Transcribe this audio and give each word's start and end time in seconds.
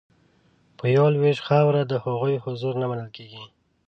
په 0.77 0.85
یوه 0.95 1.09
لوېشت 1.15 1.41
خاوره 1.47 1.81
د 1.85 1.93
هغوی 2.03 2.35
حضور 2.43 2.73
نه 2.81 2.85
منل 2.89 3.09
کیږي 3.17 3.43